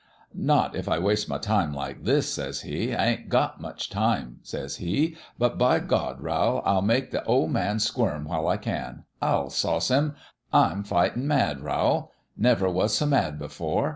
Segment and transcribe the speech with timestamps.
[0.51, 4.37] "'Not if I waste my time like this,' says he.' I ain't got much time,'
[4.41, 6.19] says he;' but by God!
[6.23, 9.03] Rowl, I'll make the OP Man squirm while I can.
[9.21, 10.15] I'll sauce him!
[10.51, 12.13] I'm fightin' mad, Rowl.
[12.35, 13.89] Never was so mad before.